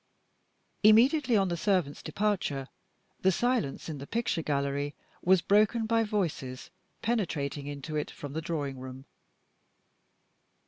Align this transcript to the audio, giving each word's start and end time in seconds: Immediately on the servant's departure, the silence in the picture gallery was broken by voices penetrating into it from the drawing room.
Immediately 0.81 1.37
on 1.37 1.49
the 1.49 1.55
servant's 1.55 2.01
departure, 2.01 2.69
the 3.19 3.31
silence 3.31 3.87
in 3.87 3.99
the 3.99 4.07
picture 4.07 4.41
gallery 4.41 4.95
was 5.21 5.43
broken 5.43 5.85
by 5.85 6.03
voices 6.03 6.71
penetrating 7.03 7.67
into 7.67 7.95
it 7.95 8.09
from 8.09 8.33
the 8.33 8.41
drawing 8.41 8.79
room. 8.79 9.05